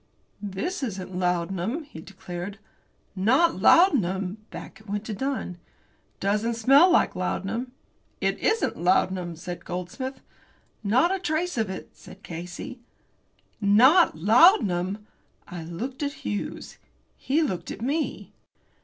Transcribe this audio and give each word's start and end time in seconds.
"This 0.41 0.81
isn't 0.81 1.15
laudanum," 1.15 1.83
he 1.83 2.01
declared. 2.01 2.57
"Not 3.15 3.57
laudanum!" 3.61 4.39
Back 4.49 4.79
it 4.81 4.89
went 4.89 5.05
to 5.05 5.13
Dunn. 5.13 5.59
"It 6.15 6.19
doesn't 6.19 6.55
smell 6.55 6.89
like 6.89 7.15
laudanum." 7.15 7.73
"It 8.19 8.39
isn't 8.39 8.79
laudanum," 8.81 9.35
said 9.35 9.63
Goldsmith. 9.63 10.19
"Not 10.83 11.13
a 11.13 11.19
trace 11.19 11.55
of 11.55 11.69
it," 11.69 11.91
said 11.95 12.23
Casey. 12.23 12.79
NOT 13.61 14.17
laudanum! 14.17 15.05
I 15.47 15.61
looked 15.63 16.01
at 16.01 16.25
Hughes. 16.25 16.79
He 17.15 17.43
looked 17.43 17.69
at 17.69 17.83
me. 17.83 18.33